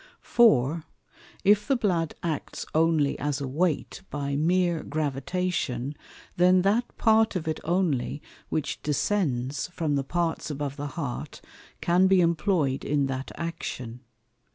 For, 0.23 0.83
if 1.43 1.67
the 1.67 1.75
Blood 1.75 2.15
acts 2.23 2.65
only 2.73 3.19
as 3.19 3.39
a 3.39 3.47
weight 3.47 4.01
by 4.09 4.35
meer 4.35 4.81
gravitation, 4.81 5.93
then 6.37 6.63
that 6.63 6.97
part 6.97 7.35
of 7.35 7.47
it 7.47 7.59
only 7.63 8.19
which 8.49 8.81
descends 8.81 9.67
from 9.67 9.93
the 9.93 10.03
Parts 10.03 10.49
above 10.49 10.75
the 10.75 10.87
Heart 10.97 11.39
can 11.81 12.07
be 12.07 12.19
employ'd 12.19 12.83
in 12.83 13.05
that 13.05 13.31
Action. 13.35 13.99